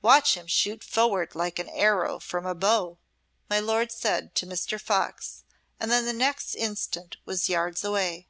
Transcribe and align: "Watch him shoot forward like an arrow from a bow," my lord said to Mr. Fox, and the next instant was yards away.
"Watch 0.00 0.32
him 0.34 0.46
shoot 0.46 0.82
forward 0.82 1.34
like 1.34 1.58
an 1.58 1.68
arrow 1.68 2.18
from 2.20 2.46
a 2.46 2.54
bow," 2.54 2.96
my 3.50 3.60
lord 3.60 3.92
said 3.92 4.34
to 4.36 4.46
Mr. 4.46 4.80
Fox, 4.80 5.44
and 5.78 5.90
the 5.90 6.10
next 6.10 6.54
instant 6.54 7.18
was 7.26 7.50
yards 7.50 7.84
away. 7.84 8.28